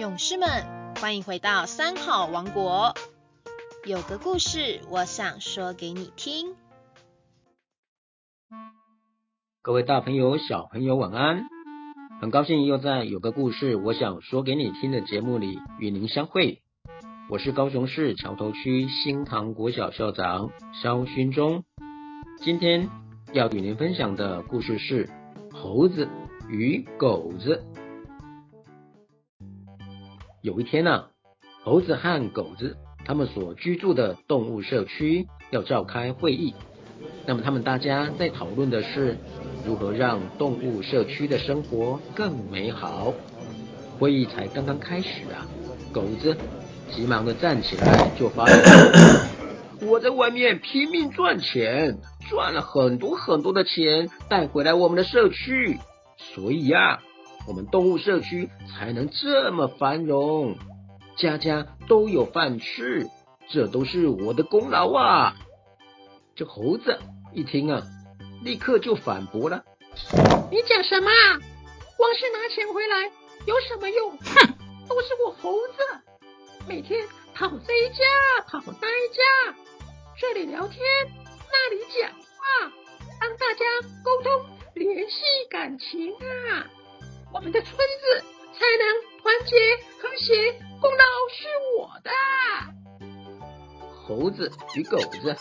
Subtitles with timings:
[0.00, 0.48] 勇士们，
[0.98, 2.94] 欢迎回到三好王国。
[3.84, 6.54] 有个故事，我想说给你听。
[9.60, 11.42] 各位大朋友、小朋友，晚安！
[12.18, 16.62] 很高兴又在有个故事，我想说给你听的节目里与您相会。
[17.28, 20.48] 我是高雄市桥头区新塘国小校长
[20.82, 21.62] 肖勋忠。
[22.38, 22.88] 今天
[23.34, 25.10] 要与您分享的故事是
[25.52, 26.08] 猴子
[26.48, 27.62] 与狗子。
[30.42, 31.04] 有一天呢，
[31.64, 32.74] 猴子和狗子
[33.04, 36.54] 他们所居住的动物社区要召开会议。
[37.26, 39.18] 那么他们大家在讨论的是
[39.66, 43.12] 如何让动物社区的生活更美好。
[43.98, 45.46] 会议才刚刚开始啊，
[45.92, 46.34] 狗子
[46.90, 48.46] 急忙的站起来就发
[49.86, 51.98] 我在外面拼命赚钱，
[52.30, 55.78] 赚了很多很多的钱带回来我们的社区，
[56.16, 57.00] 所以呀。
[57.46, 60.56] 我们动物社区才能这么繁荣，
[61.16, 63.08] 家家都有饭吃，
[63.48, 65.34] 这都是我的功劳啊！
[66.36, 66.98] 这猴子
[67.32, 67.82] 一听啊，
[68.42, 69.64] 立刻就反驳了
[70.50, 71.10] ：“你讲什么？
[71.96, 73.10] 光是拿钱回来
[73.46, 74.16] 有什么用？
[74.16, 74.54] 哼，
[74.88, 75.82] 都是我猴子，
[76.68, 78.04] 每天跑这一家
[78.46, 79.58] 跑那一家，
[80.18, 80.80] 这里聊天，
[81.50, 82.72] 那里讲话，
[83.20, 83.64] 让大家
[84.04, 86.66] 沟通联系感情啊！”
[87.32, 87.78] 我们的村子
[88.52, 88.84] 才能
[89.22, 89.56] 团结
[90.02, 91.46] 和谐，功劳是
[91.78, 92.10] 我的。
[94.04, 95.36] 猴子与狗子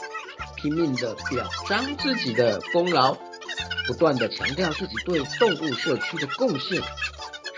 [0.56, 3.18] 拼命的表彰自己的功劳，
[3.88, 6.80] 不断的强调自己对动物社区的贡献，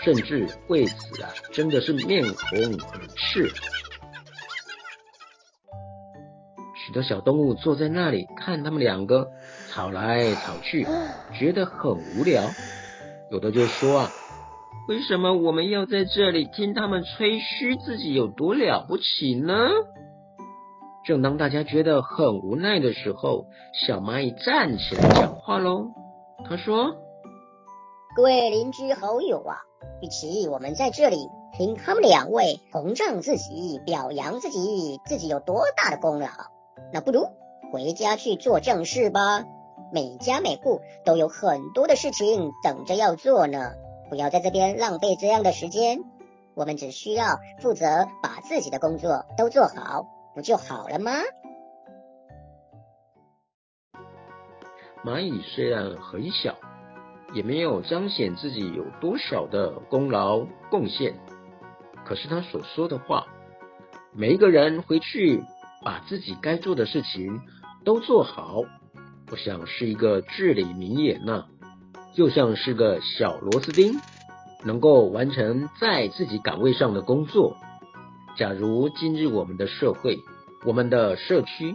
[0.02, 3.52] 甚至为此啊，真的是面红耳赤。
[6.74, 9.28] 许多小动物坐在那里看他们两个
[9.70, 10.86] 吵来吵去，
[11.38, 12.42] 觉得很无聊。
[13.30, 14.10] 有的就说啊。
[14.88, 19.54] 为什么我们要在这里听他们吹嘘自己有多了不起呢？
[21.04, 23.46] 正当大家觉得很无奈的时候，
[23.86, 25.86] 小蚂蚁站起来讲话喽。
[26.48, 26.96] 他说
[28.16, 29.56] ：“各位邻居好友啊，
[30.00, 31.16] 与其我们在这里
[31.56, 36.26] 听他们两位膨胀自己、表扬自己自己有多大的功劳，
[36.92, 37.28] 那不如
[37.72, 39.44] 回家去做正事吧。
[39.92, 43.74] 每家每户都有很多的事情等着要做呢。”
[44.12, 46.00] 不要在这边浪费这样的时间，
[46.54, 47.86] 我们只需要负责
[48.22, 51.12] 把自己的工作都做好，不就好了吗？
[55.02, 56.54] 蚂蚁虽然很小，
[57.32, 60.40] 也没有彰显自己有多少的功劳
[60.70, 61.14] 贡献，
[62.04, 63.26] 可是他所说的话，
[64.12, 65.42] 每一个人回去
[65.82, 67.40] 把自己该做的事情
[67.82, 68.60] 都做好，
[69.30, 71.46] 我想是一个至理名言呢。
[72.14, 73.94] 就像是个小螺丝钉，
[74.64, 77.56] 能够完成在自己岗位上的工作。
[78.36, 80.18] 假如今日我们的社会、
[80.64, 81.74] 我们的社区，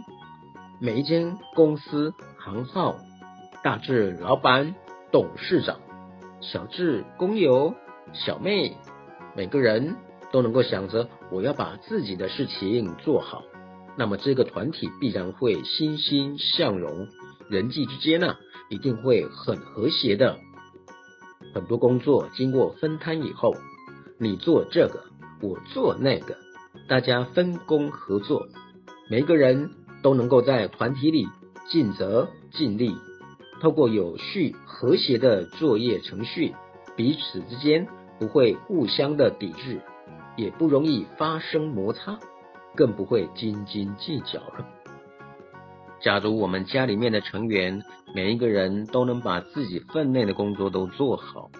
[0.80, 2.96] 每一间公司行号，
[3.64, 4.74] 大至老板、
[5.10, 5.80] 董事长，
[6.40, 7.74] 小至工友、
[8.12, 8.76] 小妹，
[9.36, 9.96] 每个人
[10.30, 13.42] 都能够想着我要把自己的事情做好，
[13.96, 17.08] 那么这个团体必然会欣欣向荣，
[17.50, 18.36] 人际之间呢？
[18.68, 20.38] 一定会很和谐的。
[21.54, 23.54] 很多工作经过分摊以后，
[24.18, 25.04] 你做这个，
[25.40, 26.36] 我做那个，
[26.88, 28.46] 大家分工合作，
[29.10, 29.70] 每个人
[30.02, 31.26] 都能够在团体里
[31.70, 32.94] 尽责尽力。
[33.60, 36.54] 透过有序和谐的作业程序，
[36.96, 39.80] 彼此之间不会互相的抵制，
[40.36, 42.18] 也不容易发生摩擦，
[42.76, 44.77] 更不会斤斤计较了。
[46.00, 47.82] 假如我们家里面的成员
[48.14, 51.50] 每一个人都能把自己分内的工作都做好，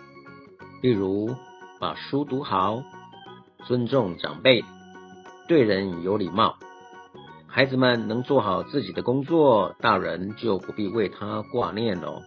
[0.81, 1.35] 例如
[1.81, 2.83] 把书读好，
[3.67, 4.65] 尊重长辈，
[5.49, 6.57] 对人有礼貌，
[7.49, 12.23] 孩子们能做好自己的工作，大人就不必为他挂念了，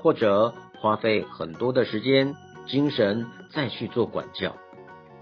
[0.00, 2.34] 或者花费很多的时间、
[2.66, 4.54] 精神再去做管教。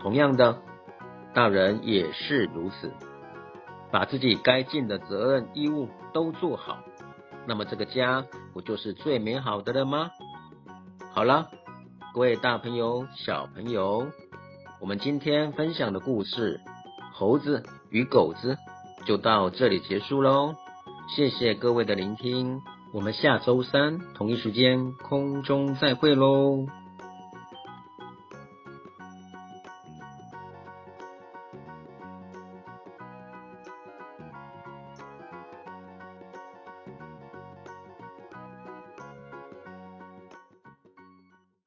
[0.00, 0.58] 同样的，
[1.34, 2.90] 大人也是如此。
[3.90, 6.78] 把自己该尽的责任义务都做好，
[7.46, 10.10] 那么这个家不就是最美好的了吗？
[11.12, 11.48] 好了，
[12.14, 14.06] 各位大朋友、小朋友，
[14.80, 16.60] 我们今天分享的故事
[17.12, 18.56] 《猴子与狗子》
[19.06, 20.54] 就到这里结束喽。
[21.16, 22.60] 谢谢各位的聆听，
[22.92, 26.66] 我们下周三同一时间空中再会喽。